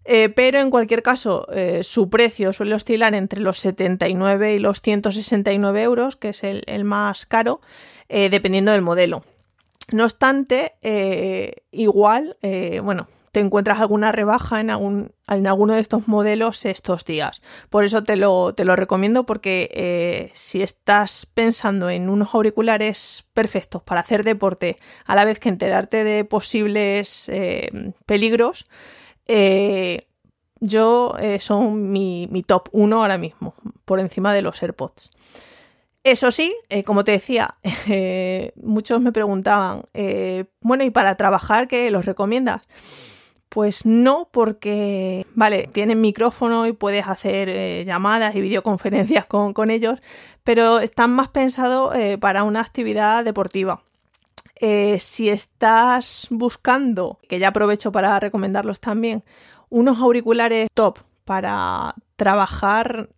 Eh, 0.06 0.30
pero 0.30 0.62
en 0.62 0.70
cualquier 0.70 1.04
caso, 1.04 1.46
su 1.82 2.10
precio 2.10 2.54
suele 2.54 2.76
oscilar 2.76 3.14
entre 3.14 3.42
los 3.42 3.60
79 3.60 4.54
y 4.54 4.60
los 4.60 4.80
169 4.80 5.84
euros, 5.84 6.16
que 6.16 6.30
es 6.30 6.46
el 6.46 6.84
más 6.86 7.26
caro, 7.26 7.60
dependiendo 8.08 8.72
del 8.72 8.82
modelo. 8.82 9.26
No 9.92 10.06
obstante, 10.06 10.76
igual, 11.72 12.38
bueno, 12.82 13.10
te 13.32 13.40
encuentras 13.40 13.80
alguna 13.80 14.12
rebaja 14.12 14.60
en, 14.62 14.70
algún, 14.70 15.12
en 15.28 15.48
alguno 15.48 15.74
de 15.74 15.82
estos 15.82 16.08
modelos 16.08 16.66
estos 16.66 17.06
días. 17.06 17.42
Por 17.70 17.84
eso 17.84 18.04
te 18.04 18.16
lo, 18.16 18.54
te 18.54 18.66
lo 18.66 18.76
recomiendo 18.76 19.26
porque 19.26 19.70
eh, 19.74 20.32
si 20.34 20.62
estás 20.62 21.26
pensando 21.26 21.90
en 21.90 22.10
unos 22.10 22.34
auriculares 22.34 23.26
perfectos 23.34 23.84
para 23.84 24.02
hacer 24.02 24.24
deporte 24.24 24.78
a 25.06 25.16
la 25.16 25.26
vez 25.26 25.40
que 25.40 25.50
enterarte 25.50 26.04
de 26.04 26.26
posibles 26.26 27.30
eh, 27.30 27.94
peligros, 28.06 28.66
eh, 29.28 30.08
yo 30.60 31.16
son 31.40 31.92
mi, 31.92 32.28
mi, 32.32 32.42
top 32.42 32.70
1 32.72 33.00
ahora 33.00 33.20
mismo, 33.20 33.54
por 33.86 34.00
encima 34.00 34.34
de 34.34 34.42
los 34.42 34.64
AirPods. 34.64 35.12
Eso 36.04 36.32
sí, 36.32 36.56
como 36.84 37.04
te 37.04 37.12
decía, 37.12 37.52
muchos 38.56 39.00
me 39.02 39.12
preguntaban, 39.12 39.84
bueno, 40.62 40.84
¿y 40.84 40.90
para 40.90 41.16
trabajar 41.16 41.68
qué 41.68 41.92
los 41.92 42.06
recomiendas? 42.06 42.62
Pues 43.50 43.86
no, 43.86 44.28
porque, 44.32 45.26
vale, 45.34 45.70
tienen 45.72 46.02
micrófono 46.02 46.68
y 46.68 46.74
puedes 46.74 47.08
hacer 47.08 47.48
eh, 47.48 47.84
llamadas 47.86 48.36
y 48.36 48.42
videoconferencias 48.42 49.26
con, 49.26 49.70
ellos, 49.70 50.00
pero 50.44 50.80
están 50.80 51.12
más 51.12 51.30
pensados 51.30 51.96
eh, 51.96 52.18
para 52.18 52.44
una 52.44 52.60
actividad 52.60 53.24
deportiva. 53.24 53.84
Eh, 54.60 55.00
si 55.00 55.30
estás 55.30 56.28
buscando, 56.30 57.20
que 57.30 57.40
ya 57.40 57.50
aprovecho 57.50 57.92
para 57.92 58.20
recomendarlos 58.20 58.82
también, 58.82 59.24
unos 59.70 60.00
auriculares 60.00 60.68
top 60.74 61.00
para 61.24 61.96
trabajar 62.16 63.10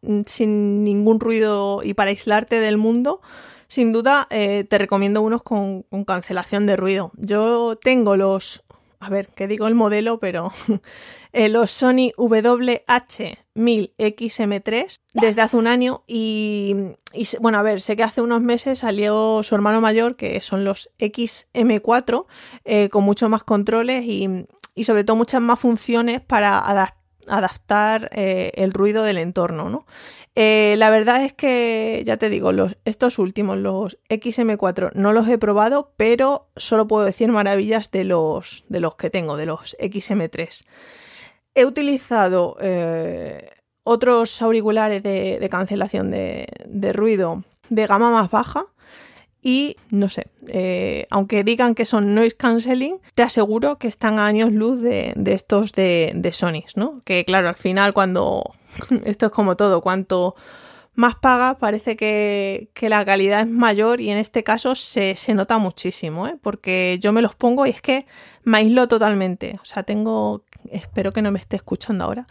mm, 0.00 0.22
sin 0.26 0.82
ningún 0.82 1.20
ruido 1.20 1.82
y 1.84 1.94
para 1.94 2.10
aislarte 2.10 2.58
del 2.58 2.78
mundo, 2.78 3.20
sin 3.68 3.92
duda 3.92 4.28
te 4.28 4.78
recomiendo 4.78 5.22
unos 5.22 5.42
con, 5.42 5.84
con, 5.84 6.04
cancelación 6.04 6.66
de 6.66 6.76
ruido. 6.76 7.10
Yo 7.16 7.76
tengo 7.76 8.16
los 8.16 8.62
a 9.02 9.10
ver, 9.10 9.28
que 9.28 9.46
digo 9.48 9.66
el 9.66 9.74
modelo, 9.74 10.20
pero 10.20 10.52
eh, 11.32 11.48
los 11.48 11.72
Sony 11.72 12.12
WH-1000XM3 12.16 14.94
desde 15.14 15.42
hace 15.42 15.56
un 15.56 15.66
año 15.66 16.04
y, 16.06 16.76
bueno, 17.40 17.58
a 17.58 17.62
ver, 17.62 17.80
sé 17.80 17.96
que 17.96 18.04
hace 18.04 18.22
unos 18.22 18.42
meses 18.42 18.78
salió 18.78 19.42
su 19.42 19.56
hermano 19.56 19.80
mayor, 19.80 20.14
que 20.14 20.40
son 20.40 20.64
los 20.64 20.88
XM4, 21.00 22.26
eh, 22.64 22.88
con 22.90 23.02
muchos 23.02 23.28
más 23.28 23.42
controles 23.42 24.04
y, 24.04 24.46
y, 24.76 24.84
sobre 24.84 25.02
todo 25.02 25.16
muchas 25.16 25.40
más 25.40 25.58
funciones 25.58 26.20
para 26.20 26.60
adaptar 26.60 27.01
adaptar 27.28 28.10
eh, 28.12 28.52
el 28.54 28.72
ruido 28.72 29.02
del 29.02 29.18
entorno. 29.18 29.68
¿no? 29.68 29.86
Eh, 30.34 30.74
la 30.78 30.90
verdad 30.90 31.24
es 31.24 31.32
que, 31.32 32.02
ya 32.06 32.16
te 32.16 32.28
digo, 32.28 32.52
los, 32.52 32.76
estos 32.84 33.18
últimos, 33.18 33.58
los 33.58 33.98
XM4, 34.08 34.92
no 34.94 35.12
los 35.12 35.28
he 35.28 35.38
probado, 35.38 35.92
pero 35.96 36.48
solo 36.56 36.86
puedo 36.86 37.04
decir 37.04 37.30
maravillas 37.30 37.90
de 37.90 38.04
los, 38.04 38.64
de 38.68 38.80
los 38.80 38.96
que 38.96 39.10
tengo, 39.10 39.36
de 39.36 39.46
los 39.46 39.76
XM3. 39.78 40.64
He 41.54 41.66
utilizado 41.66 42.56
eh, 42.60 43.50
otros 43.82 44.40
auriculares 44.40 45.02
de, 45.02 45.46
cancelación 45.50 46.10
de, 46.10 46.46
de 46.66 46.92
ruido 46.92 47.44
de 47.68 47.86
gama 47.86 48.10
más 48.10 48.30
baja 48.30 48.66
y 49.42 49.76
no 49.90 50.08
sé, 50.08 50.28
eh, 50.46 51.06
aunque 51.10 51.42
digan 51.42 51.74
que 51.74 51.84
son 51.84 52.14
noise 52.14 52.36
cancelling, 52.36 53.00
te 53.14 53.22
aseguro 53.22 53.78
que 53.78 53.88
están 53.88 54.18
a 54.18 54.26
años 54.26 54.52
luz 54.52 54.80
de, 54.80 55.14
estos 55.26 55.72
de, 55.72 56.12
de 56.14 56.32
Sony, 56.32 56.64
¿no? 56.76 57.02
Que 57.04 57.24
claro, 57.24 57.48
al 57.48 57.56
final 57.56 57.92
cuando 57.92 58.54
esto 59.04 59.26
es 59.26 59.32
como 59.32 59.56
todo, 59.56 59.80
cuanto 59.80 60.36
más 60.94 61.16
paga 61.16 61.58
parece 61.58 61.96
que, 61.96 62.68
la 62.80 63.04
calidad 63.04 63.40
es 63.40 63.48
mayor 63.48 64.00
y 64.00 64.10
en 64.10 64.18
este 64.18 64.44
caso 64.44 64.74
se, 64.74 65.16
nota 65.34 65.58
muchísimo, 65.58 66.28
¿eh? 66.28 66.36
porque 66.40 66.98
yo 67.00 67.12
me 67.12 67.22
los 67.22 67.34
pongo 67.34 67.66
y 67.66 67.70
es 67.70 67.80
que 67.80 68.06
me 68.44 68.58
aíslo 68.58 68.88
totalmente. 68.88 69.58
O 69.62 69.64
sea, 69.64 69.82
tengo, 69.82 70.44
espero 70.70 71.12
que 71.12 71.22
no 71.22 71.32
me 71.32 71.38
esté 71.38 71.56
escuchando 71.56 72.04
ahora. 72.04 72.26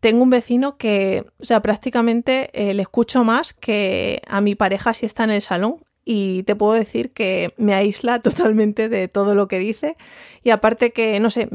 Tengo 0.00 0.22
un 0.22 0.30
vecino 0.30 0.76
que, 0.76 1.24
o 1.40 1.44
sea, 1.44 1.60
prácticamente 1.60 2.50
eh, 2.52 2.74
le 2.74 2.82
escucho 2.82 3.24
más 3.24 3.52
que 3.52 4.22
a 4.28 4.40
mi 4.40 4.54
pareja 4.54 4.94
si 4.94 5.06
está 5.06 5.24
en 5.24 5.30
el 5.30 5.42
salón 5.42 5.82
y 6.10 6.42
te 6.44 6.56
puedo 6.56 6.72
decir 6.72 7.12
que 7.12 7.52
me 7.58 7.74
aísla 7.74 8.18
totalmente 8.22 8.88
de 8.88 9.08
todo 9.08 9.34
lo 9.34 9.46
que 9.46 9.58
dice 9.58 9.96
y 10.42 10.48
aparte 10.48 10.90
que, 10.90 11.20
no 11.20 11.28
sé, 11.28 11.50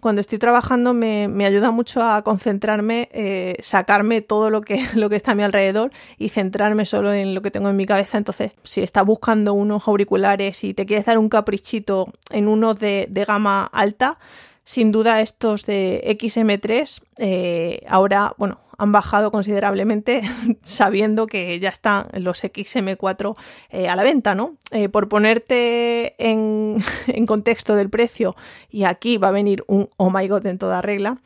cuando 0.00 0.20
estoy 0.20 0.38
trabajando 0.38 0.92
me, 0.92 1.46
ayuda 1.46 1.70
mucho 1.70 2.02
a 2.02 2.22
concentrarme, 2.22 3.08
eh, 3.12 3.54
sacarme 3.60 4.20
todo 4.20 4.50
lo 4.50 4.62
que, 4.62 4.84
lo 4.96 5.08
que 5.08 5.14
está 5.14 5.32
a 5.32 5.34
mi 5.36 5.44
alrededor 5.44 5.92
y 6.18 6.30
centrarme 6.30 6.84
solo 6.84 7.14
en 7.14 7.32
lo 7.32 7.42
que 7.42 7.52
tengo 7.52 7.68
en 7.68 7.76
mi 7.76 7.86
cabeza. 7.86 8.18
Entonces, 8.18 8.56
si 8.64 8.82
estás 8.82 9.06
buscando 9.06 9.54
unos 9.54 9.86
auriculares 9.86 10.64
y 10.64 10.74
te 10.74 10.84
quieres 10.84 11.06
dar 11.06 11.18
un 11.18 11.28
caprichito 11.28 12.12
en 12.30 12.48
unos 12.48 12.80
de, 12.80 13.06
de 13.08 13.24
gama 13.24 13.66
alta, 13.66 14.18
sin 14.64 14.92
duda 14.92 15.20
estos 15.20 15.66
de 15.66 16.02
XM3 16.18 17.02
eh, 17.18 17.84
ahora, 17.88 18.34
bueno, 18.38 18.60
han 18.78 18.92
bajado 18.92 19.30
considerablemente 19.30 20.22
sabiendo 20.62 21.26
que 21.26 21.58
ya 21.60 21.68
están 21.68 22.08
los 22.12 22.42
XM4 22.42 23.36
eh, 23.70 23.88
a 23.88 23.96
la 23.96 24.02
venta, 24.02 24.34
¿no? 24.34 24.56
Eh, 24.70 24.88
por 24.88 25.08
ponerte 25.08 26.14
en, 26.18 26.82
contexto 27.26 27.74
del 27.74 27.90
precio, 27.90 28.34
y 28.70 28.84
aquí 28.84 29.16
va 29.18 29.28
a 29.28 29.32
venir 29.32 29.64
un 29.66 29.88
oh 29.96 30.10
my 30.10 30.26
god 30.28 30.46
en 30.46 30.58
toda 30.58 30.82
regla, 30.82 31.18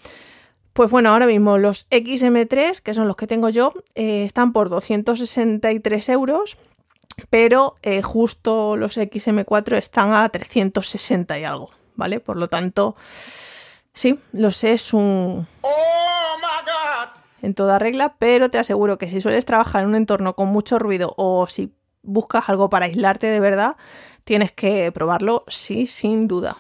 pues 0.73 0.91
bueno, 0.91 1.11
ahora 1.11 1.27
mismo 1.27 1.57
los 1.57 1.89
XM3, 1.89 2.81
que 2.81 2.93
son 2.93 3.07
los 3.09 3.17
que 3.17 3.27
tengo 3.27 3.49
yo, 3.49 3.73
están 3.95 4.53
por 4.53 4.69
263 4.69 6.09
euros, 6.11 6.59
pero 7.31 7.77
justo 8.03 8.77
los 8.77 8.99
XM4 8.99 9.79
están 9.79 10.13
a 10.13 10.29
360 10.29 11.39
y 11.39 11.45
algo, 11.45 11.71
¿vale? 11.97 12.21
Por 12.21 12.37
lo 12.37 12.49
tanto, 12.49 12.95
sí, 13.93 14.21
lo 14.33 14.51
sé, 14.51 14.73
es 14.73 14.93
un... 14.95 15.47
¡Oh, 15.63 16.37
my 16.39 16.65
God! 16.65 17.27
en 17.43 17.55
toda 17.55 17.79
regla, 17.79 18.17
pero 18.19 18.51
te 18.51 18.59
aseguro 18.59 18.99
que 18.99 19.09
si 19.09 19.21
sueles 19.21 19.45
trabajar 19.45 19.83
en 19.83 19.89
un 19.89 19.95
entorno 19.95 20.35
con 20.35 20.49
mucho 20.49 20.79
ruido 20.79 21.15
o 21.17 21.47
si 21.47 21.73
buscas 22.03 22.49
algo 22.49 22.71
para 22.71 22.87
aislarte 22.87 23.29
de 23.29 23.41
verdad, 23.41 23.77
tienes 24.25 24.53
que 24.53 24.91
probarlo, 24.93 25.45
sí, 25.47 25.87
sin 25.87 26.27
duda. 26.27 26.57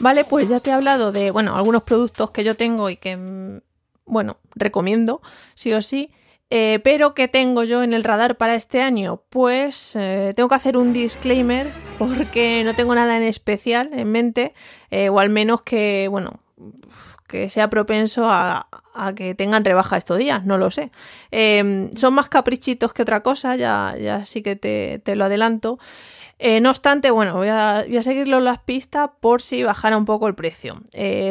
Vale, 0.00 0.24
pues 0.26 0.50
ya 0.50 0.60
te 0.60 0.68
he 0.68 0.72
hablado 0.74 1.12
de, 1.12 1.30
bueno, 1.30 1.56
algunos 1.56 1.82
productos 1.82 2.30
que 2.30 2.44
yo 2.44 2.56
tengo 2.56 2.90
y 2.90 2.96
que, 2.96 3.62
bueno, 4.06 4.38
recomiendo, 4.54 5.20
sí 5.54 5.72
o 5.72 5.82
sí. 5.82 6.10
Eh, 6.50 6.80
pero 6.84 7.14
¿qué 7.14 7.26
tengo 7.26 7.64
yo 7.64 7.82
en 7.82 7.94
el 7.94 8.04
radar 8.04 8.36
para 8.36 8.54
este 8.54 8.80
año? 8.80 9.22
Pues 9.30 9.96
eh, 9.96 10.32
tengo 10.36 10.48
que 10.48 10.54
hacer 10.54 10.76
un 10.76 10.92
disclaimer 10.92 11.68
porque 11.98 12.62
no 12.64 12.74
tengo 12.74 12.94
nada 12.94 13.16
en 13.16 13.22
especial 13.22 13.90
en 13.92 14.12
mente, 14.12 14.54
eh, 14.90 15.08
o 15.08 15.18
al 15.18 15.30
menos 15.30 15.62
que, 15.62 16.06
bueno, 16.10 16.40
que 17.26 17.48
sea 17.48 17.70
propenso 17.70 18.28
a, 18.28 18.68
que 19.16 19.34
tengan 19.34 19.64
rebaja 19.64 19.96
estos 19.96 20.18
días, 20.18 20.44
no 20.44 20.56
lo 20.56 20.70
sé. 20.70 20.92
Son 21.96 22.14
más 22.14 22.28
caprichitos 22.28 22.92
que 22.92 23.02
otra 23.02 23.24
cosa, 23.24 23.56
ya, 23.56 23.96
ya 24.00 24.24
sí 24.24 24.40
que 24.42 24.54
te, 24.54 25.00
te 25.00 25.16
lo 25.16 25.24
adelanto. 25.24 25.78
No 26.60 26.70
obstante, 26.70 27.10
bueno, 27.10 27.34
voy 27.34 27.48
a, 27.48 27.84
voy 27.86 28.40
las 28.40 28.58
pistas 28.58 29.10
por 29.20 29.40
si 29.40 29.62
bajara 29.62 29.96
un 29.96 30.04
poco 30.04 30.26
el 30.28 30.34
precio. 30.34 30.82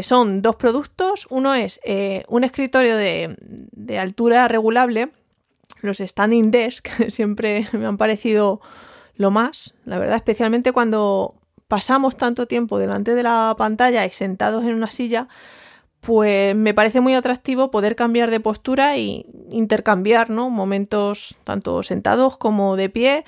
son 0.01 0.41
dos 0.41 0.55
productos. 0.55 1.27
Uno 1.29 1.53
es 1.53 1.79
un 2.27 2.43
escritorio 2.43 2.98
de, 2.98 4.00
altura 4.00 4.48
regulable, 4.48 5.12
los 5.81 5.98
standing 5.98 6.50
desk 6.51 6.88
siempre 7.10 7.67
me 7.74 7.86
han 7.86 7.98
parecido 7.98 8.62
lo 9.15 9.31
más, 9.31 9.75
la 9.86 10.00
verdad, 10.00 10.15
especialmente 10.15 10.72
cuando 10.72 11.36
pasamos 11.67 12.15
tanto 12.17 12.45
tiempo 12.48 12.79
delante 12.79 13.15
de 13.15 13.24
la 13.24 13.55
pantalla 13.57 14.05
y 14.05 14.12
sentados 14.12 14.63
en 14.63 14.74
una 14.74 14.89
silla, 14.89 15.27
pues 16.01 16.55
me 16.55 16.74
parece 16.74 17.00
muy 17.00 17.13
atractivo 17.13 17.72
poder 17.72 17.95
cambiar 17.95 18.29
de 18.29 18.39
postura 18.39 18.98
y 18.98 19.25
intercambiar 19.51 20.29
¿no? 20.29 20.50
momentos 20.50 21.38
tanto 21.43 21.81
sentados 21.83 22.38
como 22.38 22.75
de 22.75 22.89
pie 22.89 23.25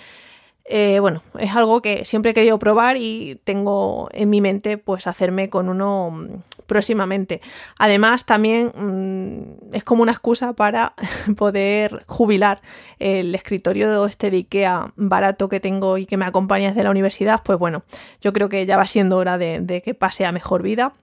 Eh, 0.67 0.99
bueno, 0.99 1.21
es 1.37 1.55
algo 1.55 1.79
que 1.83 2.05
siempre 2.05 2.31
he 2.31 2.33
querido 2.33 2.57
probar 2.57 2.97
y 2.97 3.39
tengo 3.43 4.09
en 4.11 4.31
mi 4.31 4.41
mente 4.41 4.79
pues 4.79 5.05
hacerme 5.05 5.47
con 5.47 5.69
uno 5.69 6.09
mm, 6.09 6.25
próximamente. 6.65 7.39
Además, 7.77 8.25
también 8.25 8.71
mm, 8.75 9.75
es 9.75 9.83
como 9.83 10.01
una 10.01 10.11
excusa 10.11 10.53
para 10.53 10.95
poder 11.37 12.03
jubilar 12.07 12.61
el 12.97 13.35
escritorio 13.35 14.07
este 14.07 14.31
de 14.31 14.37
Ikea 14.37 14.91
barato 14.95 15.49
que 15.49 15.59
tengo 15.59 15.99
y 15.99 16.07
que 16.07 16.17
me 16.17 16.25
acompaña 16.25 16.69
desde 16.69 16.83
la 16.83 16.89
universidad. 16.89 17.43
Pues 17.43 17.59
bueno, 17.59 17.83
yo 18.19 18.33
creo 18.33 18.49
que 18.49 18.65
ya 18.65 18.75
va 18.75 18.87
siendo 18.87 19.17
hora 19.17 19.37
de, 19.37 19.81
que 19.85 19.93
pase 19.93 20.25
a 20.25 20.31
mejor 20.31 20.63
vida. 20.63 20.93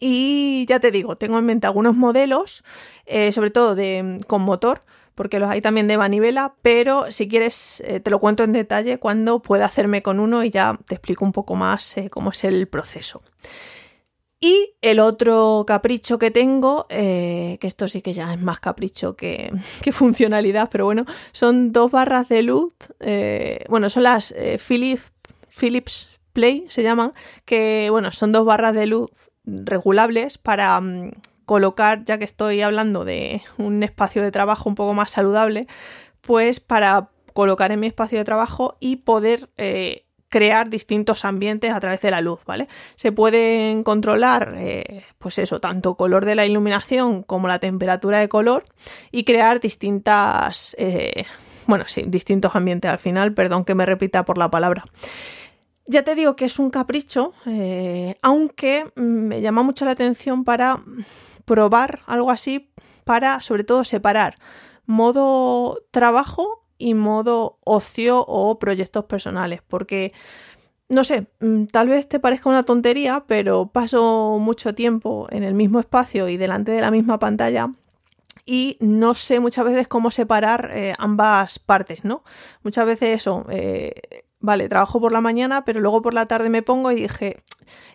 Y 0.00 0.64
ya 0.66 0.80
te 0.80 0.90
digo, 0.90 1.16
tengo 1.16 1.38
en 1.38 1.44
mente 1.44 1.66
algunos 1.66 1.94
modelos, 1.94 2.64
eh, 3.06 3.32
sobre 3.32 3.50
todo 3.50 3.74
de, 3.74 4.18
con 4.26 4.42
motor, 4.42 4.80
porque 5.14 5.38
los 5.38 5.50
hay 5.50 5.60
también 5.60 5.88
de 5.88 5.98
manivela, 5.98 6.54
pero 6.62 7.10
si 7.10 7.28
quieres 7.28 7.82
eh, 7.86 8.00
te 8.00 8.10
lo 8.10 8.18
cuento 8.18 8.42
en 8.42 8.52
detalle 8.52 8.98
cuando 8.98 9.40
pueda 9.40 9.66
hacerme 9.66 10.02
con 10.02 10.20
uno 10.20 10.44
y 10.44 10.50
ya 10.50 10.78
te 10.86 10.94
explico 10.94 11.24
un 11.24 11.32
poco 11.32 11.54
más 11.54 11.96
eh, 11.96 12.10
cómo 12.10 12.30
es 12.30 12.44
el 12.44 12.66
proceso. 12.68 13.22
Y 14.40 14.74
el 14.82 15.00
otro 15.00 15.64
capricho 15.66 16.18
que 16.18 16.30
tengo, 16.30 16.86
eh, 16.90 17.56
que 17.60 17.66
esto 17.66 17.88
sí 17.88 18.02
que 18.02 18.12
ya 18.12 18.34
es 18.34 18.40
más 18.40 18.60
capricho 18.60 19.16
que, 19.16 19.50
funcionalidad, 19.92 20.68
pero 20.70 20.84
bueno, 20.84 21.06
son 21.32 21.72
dos 21.72 21.90
barras 21.90 22.28
de 22.28 22.42
luz, 22.42 22.74
bueno, 23.68 23.88
son 23.88 24.02
las 24.02 24.34
Philips, 24.66 25.12
Philips 25.48 26.20
Play, 26.34 26.66
se 26.68 26.82
llaman, 26.82 27.14
que 27.46 27.88
bueno, 27.90 28.12
son 28.12 28.32
dos 28.32 28.44
barras 28.44 28.74
de 28.74 28.86
luz 28.86 29.10
regulables 29.44 30.36
para... 30.36 30.82
Colocar, 31.44 32.04
ya 32.04 32.18
que 32.18 32.24
estoy 32.24 32.62
hablando 32.62 33.04
de 33.04 33.42
un 33.58 33.82
espacio 33.82 34.22
de 34.22 34.30
trabajo 34.30 34.68
un 34.68 34.74
poco 34.74 34.94
más 34.94 35.10
saludable, 35.10 35.66
pues 36.20 36.60
para 36.60 37.10
colocar 37.34 37.72
en 37.72 37.80
mi 37.80 37.88
espacio 37.88 38.16
de 38.18 38.24
trabajo 38.24 38.76
y 38.80 38.96
poder 38.96 39.50
eh, 39.58 40.06
crear 40.30 40.70
distintos 40.70 41.24
ambientes 41.24 41.72
a 41.72 41.80
través 41.80 42.00
de 42.00 42.10
la 42.10 42.20
luz, 42.20 42.40
¿vale? 42.46 42.68
Se 42.96 43.12
pueden 43.12 43.82
controlar, 43.82 44.54
eh, 44.56 45.04
pues 45.18 45.38
eso, 45.38 45.60
tanto 45.60 45.96
color 45.96 46.24
de 46.24 46.34
la 46.34 46.46
iluminación 46.46 47.22
como 47.22 47.46
la 47.46 47.58
temperatura 47.58 48.20
de 48.20 48.28
color 48.28 48.64
y 49.10 49.24
crear 49.24 49.60
distintas, 49.60 50.74
eh, 50.78 51.24
bueno, 51.66 51.84
sí, 51.86 52.04
distintos 52.06 52.56
ambientes 52.56 52.90
al 52.90 52.98
final, 52.98 53.34
perdón 53.34 53.64
que 53.64 53.74
me 53.74 53.84
repita 53.84 54.24
por 54.24 54.38
la 54.38 54.50
palabra. 54.50 54.84
Ya 55.86 56.02
te 56.02 56.14
digo 56.14 56.34
que 56.34 56.46
es 56.46 56.58
un 56.58 56.70
capricho, 56.70 57.34
aunque 58.22 58.90
me 58.94 59.42
llama 59.42 59.62
mucho 59.62 59.84
la 59.84 59.90
atención 59.90 60.42
para 60.42 60.80
probar 61.44 62.00
algo 62.06 62.30
así 62.30 62.70
para 63.04 63.40
sobre 63.42 63.64
todo 63.64 63.84
separar 63.84 64.38
modo 64.86 65.82
trabajo 65.90 66.64
y 66.78 66.94
modo 66.94 67.58
ocio 67.64 68.24
o 68.26 68.58
proyectos 68.58 69.04
personales, 69.04 69.60
porque 69.66 70.12
no 70.88 71.04
sé, 71.04 71.26
mm, 71.40 71.66
tal 71.66 71.88
vez 71.88 72.08
te 72.08 72.20
parezca 72.20 72.50
una 72.50 72.64
tontería, 72.64 73.24
pero 73.26 73.66
paso 73.68 74.38
mucho 74.40 74.74
tiempo 74.74 75.26
en 75.30 75.42
el 75.42 75.54
mismo 75.54 75.80
espacio 75.80 76.28
y 76.28 76.36
delante 76.36 76.72
de 76.72 76.80
la 76.80 76.90
misma 76.90 77.18
pantalla 77.18 77.70
y 78.46 78.76
no 78.80 79.14
sé 79.14 79.40
muchas 79.40 79.64
veces 79.64 79.88
cómo 79.88 80.10
separar 80.10 80.70
eh, 80.74 80.94
ambas 80.98 81.58
partes, 81.58 82.04
¿no? 82.04 82.22
Muchas 82.62 82.84
veces 82.84 83.20
eso, 83.20 83.46
eh, 83.48 83.94
vale, 84.44 84.68
trabajo 84.68 85.00
por 85.00 85.10
la 85.10 85.22
mañana, 85.22 85.64
pero 85.64 85.80
luego 85.80 86.02
por 86.02 86.12
la 86.12 86.26
tarde 86.26 86.50
me 86.50 86.62
pongo 86.62 86.92
y 86.92 86.96
dije, 86.96 87.42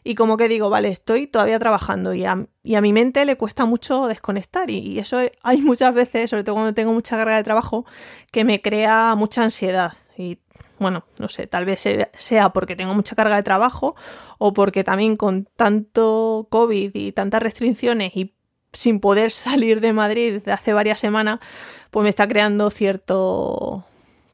y 0.04 0.16
como 0.16 0.36
que 0.36 0.48
digo, 0.48 0.72
vale, 0.72 0.90
estoy 0.90 1.28
todavía 1.28 1.60
trabajando 1.60 2.16
y 2.16 2.26
a, 2.26 2.48
mi 2.64 2.92
mente 2.92 3.24
le 3.26 3.38
cuesta 3.38 3.66
mucho 3.66 4.08
desconectar 4.08 4.72
y, 4.72 4.98
eso 4.98 5.20
hay 5.44 5.62
muchas 5.62 5.94
veces, 5.94 6.32
sobre 6.32 6.44
todo 6.44 6.56
cuando 6.56 6.74
tengo 6.74 6.92
mucha 6.92 7.18
carga 7.18 7.38
de 7.38 7.44
trabajo, 7.44 7.86
que 8.32 8.44
me 8.44 8.62
crea 8.62 9.14
mucha 9.16 9.44
ansiedad 9.44 9.94
y 10.18 10.40
bueno, 10.80 11.06
no 11.20 11.28
sé, 11.28 11.46
tal 11.46 11.66
vez 11.66 11.86
sea 12.14 12.50
porque 12.50 12.76
tengo 12.76 12.96
mucha 12.96 13.16
carga 13.16 13.36
de 13.36 13.44
trabajo 13.44 13.96
o 14.40 14.54
porque 14.54 14.84
también 14.84 15.18
con 15.18 15.48
tanto 15.56 16.48
COVID 16.50 16.92
y 16.96 17.12
tantas 17.12 17.44
restricciones 17.44 18.16
y 18.16 18.34
sin 18.74 19.00
poder 19.00 19.30
salir 19.32 19.82
de 19.82 19.94
Madrid 19.94 20.34
desde 20.34 20.52
hace 20.52 20.74
varias 20.74 21.00
semanas, 21.00 21.40
pues 21.92 22.04
me 22.04 22.10
está 22.10 22.28
creando 22.28 22.72
cierto 22.72 23.86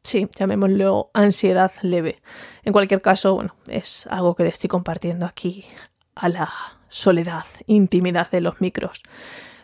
sí, 0.06 0.28
llamémoslo 0.36 1.10
ansiedad 1.14 1.72
leve. 1.82 2.22
En 2.64 2.74
cualquier 2.74 3.02
caso, 3.02 3.36
bueno, 3.36 3.56
es 3.68 4.08
algo 4.08 4.36
que 4.36 4.44
te 4.44 4.50
estoy 4.50 4.68
compartiendo 4.68 5.26
aquí 5.26 5.66
a 6.16 6.30
la 6.30 6.50
soledad, 6.88 7.46
intimidad 7.68 8.30
de 8.32 8.42
los 8.42 8.62
micros. 8.62 9.02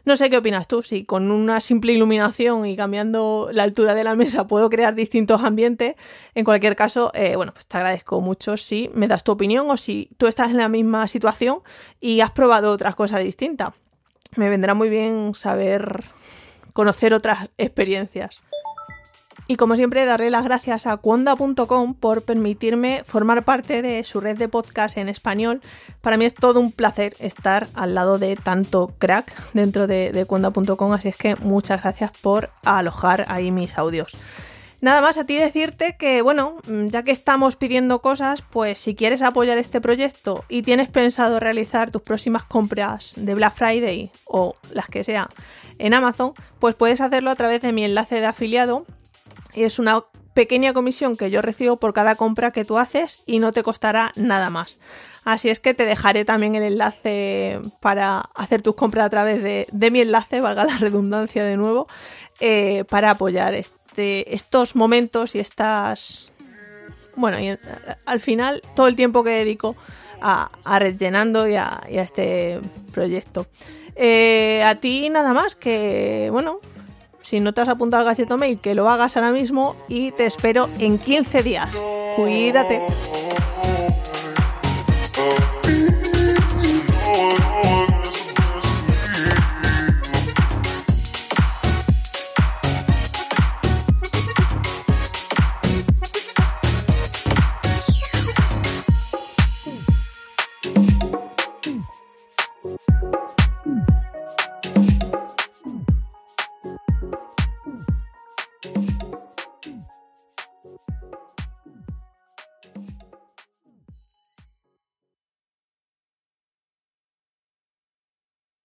No 0.04 0.16
sé 0.16 0.32
qué 0.32 0.38
opinas 0.38 0.68
tú, 0.68 0.82
si 0.82 1.06
con 1.06 1.30
una 1.30 1.62
simple 1.62 1.94
iluminación 1.94 2.66
y 2.66 2.76
cambiando 2.76 3.50
la 3.52 3.64
altura 3.64 3.94
de 3.94 4.04
la 4.04 4.16
mesa 4.16 4.48
puedo 4.48 4.70
crear 4.70 4.96
distintos 4.96 5.44
ambientes. 5.44 5.96
En 6.34 6.44
cualquier 6.44 6.76
caso, 6.76 7.12
eh, 7.14 7.36
bueno, 7.36 7.54
pues 7.54 7.68
te 7.68 7.78
agradezco 7.78 8.20
mucho 8.20 8.58
si 8.58 8.90
me 8.96 9.08
das 9.08 9.24
tu 9.24 9.32
opinión 9.32 9.70
o 9.70 9.78
si 9.78 10.10
tú 10.18 10.26
estás 10.26 10.50
en 10.50 10.58
la 10.58 10.70
misma 10.70 11.08
situación 11.08 11.60
y 12.00 12.22
has 12.22 12.32
probado 12.32 12.72
otras 12.72 12.96
cosas 12.96 13.24
distintas. 13.24 13.74
Me 14.36 14.50
vendrá 14.50 14.74
muy 14.74 14.90
bien 14.90 15.34
saber, 15.36 16.06
conocer 16.74 17.14
otras 17.14 17.50
experiencias. 17.58 18.44
Y 19.52 19.58
como 19.58 19.76
siempre, 19.76 20.06
darle 20.06 20.30
las 20.30 20.46
gracias 20.46 20.88
a 20.88 20.96
Cuonda.com 20.96 21.94
por 21.94 22.22
permitirme 22.22 23.04
formar 23.06 23.44
parte 23.44 23.82
de 23.82 24.02
su 24.06 24.22
red 24.22 24.38
de 24.38 24.48
podcast 24.48 24.96
en 24.96 25.10
español. 25.10 25.60
Para 26.00 26.16
mí 26.16 26.24
es 26.24 26.34
todo 26.34 26.62
un 26.62 26.72
placer 26.72 27.18
estar 27.20 27.68
al 27.74 27.94
lado 27.94 28.18
de 28.18 28.38
tanto 28.38 28.94
crack 28.98 29.52
dentro 29.52 29.88
de, 29.88 30.14
de 30.14 30.26
así 30.94 31.10
es 31.10 31.18
que 31.18 31.36
muchas 31.36 31.82
gracias 31.82 32.12
por 32.22 32.50
alojar 32.64 33.26
ahí 33.28 33.52
mis 33.52 33.78
audios. 33.78 34.16
Nada 34.80 35.02
más 35.02 35.18
a 35.18 35.26
ti 35.26 35.36
decirte 35.36 35.98
que, 36.00 36.22
bueno, 36.22 36.56
ya 36.86 37.04
que 37.04 37.12
estamos 37.12 37.58
pidiendo 37.58 38.02
cosas, 38.02 38.44
pues 38.52 38.80
si 38.80 38.96
quieres 38.96 39.22
apoyar 39.22 39.58
este 39.58 39.82
proyecto 39.82 40.46
y 40.48 40.62
tienes 40.62 40.88
pensado 40.88 41.42
realizar 41.42 41.92
tus 41.92 42.04
próximas 42.04 42.46
compras 42.46 43.16
de 43.18 43.36
Black 43.36 43.54
Friday 43.54 44.12
o 44.24 44.56
las 44.72 44.88
que 44.88 45.04
sea 45.04 45.30
en 45.78 45.94
Amazon, 45.94 46.32
pues 46.60 46.74
puedes 46.74 47.02
hacerlo 47.02 47.32
a 47.32 47.36
través 47.36 47.62
de 47.62 47.74
mi 47.74 47.84
enlace 47.84 48.22
de 48.22 48.28
afiliado 48.28 48.86
es 49.54 49.80
una 49.80 50.04
pequeña 50.34 50.74
comisión 50.74 51.18
que 51.18 51.30
yo 51.30 51.42
recibo 51.42 51.78
por 51.78 51.94
cada 51.94 52.16
compra 52.16 52.52
que 52.52 52.66
tú 52.66 52.78
haces 52.78 53.20
y 53.26 53.40
no 53.40 53.52
te 53.52 53.64
costará 53.64 54.12
nada 54.16 54.50
más. 54.50 54.80
Así 55.24 55.50
es 55.50 55.60
que 55.60 55.74
te 55.74 55.86
dejaré 55.86 56.26
también 56.26 56.56
el 56.56 56.64
enlace 56.64 57.60
para 57.80 58.22
hacer 58.34 58.62
tus 58.62 58.76
compras 58.76 59.06
a 59.06 59.10
través 59.10 59.44
de, 59.44 59.92
mi 59.92 60.02
enlace, 60.02 60.42
valga 60.42 60.66
la 60.66 60.78
redundancia 60.78 61.44
de 61.44 61.58
nuevo, 61.58 61.88
eh, 62.40 62.86
para 62.90 63.12
apoyar 63.12 63.54
este, 63.54 64.34
estos 64.34 64.76
momentos 64.76 65.36
y 65.36 65.40
estas... 65.40 66.32
Bueno, 67.16 67.40
y 67.40 67.56
al 68.06 68.20
final 68.22 68.62
todo 68.74 68.88
el 68.88 68.96
tiempo 68.96 69.24
que 69.24 69.32
dedico 69.32 69.76
a, 70.22 70.50
rellenando 70.80 71.48
y 71.48 71.56
a, 71.56 71.82
este 71.90 72.62
proyecto. 72.94 73.48
Eh, 73.96 74.64
a 74.66 74.76
ti 74.76 75.10
nada 75.10 75.34
más 75.34 75.56
que, 75.56 76.30
bueno, 76.32 76.62
si 77.32 77.40
no 77.40 77.54
te 77.54 77.62
has 77.62 77.70
apuntado 77.70 78.02
al 78.02 78.08
Gacheto 78.08 78.38
Mail, 78.38 78.60
que 78.60 78.76
lo 78.76 78.90
hagas 78.90 79.16
ahora 79.16 79.32
mismo 79.32 79.78
y 79.88 80.12
te 80.12 80.26
espero 80.26 80.68
en 80.80 80.98
15 80.98 81.44
días. 81.44 81.74
Cuídate. 82.18 82.82